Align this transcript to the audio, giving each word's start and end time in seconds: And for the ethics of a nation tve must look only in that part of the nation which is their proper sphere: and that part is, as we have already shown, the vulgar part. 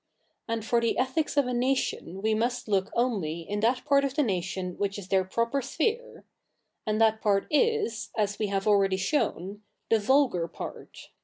And 0.47 0.65
for 0.65 0.81
the 0.81 0.97
ethics 0.97 1.37
of 1.37 1.45
a 1.45 1.53
nation 1.53 2.23
tve 2.23 2.35
must 2.35 2.67
look 2.67 2.89
only 2.95 3.41
in 3.41 3.59
that 3.59 3.85
part 3.85 4.03
of 4.03 4.15
the 4.15 4.23
nation 4.23 4.75
which 4.79 4.97
is 4.97 5.09
their 5.09 5.23
proper 5.23 5.61
sphere: 5.61 6.23
and 6.87 6.99
that 6.99 7.21
part 7.21 7.45
is, 7.51 8.09
as 8.17 8.39
we 8.39 8.47
have 8.47 8.65
already 8.67 8.97
shown, 8.97 9.61
the 9.91 9.99
vulgar 9.99 10.47
part. 10.47 11.09